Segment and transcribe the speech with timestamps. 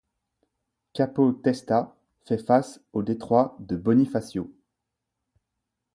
[0.93, 1.95] Capo Testa
[2.25, 4.51] fait face au détroit de Bonifacio.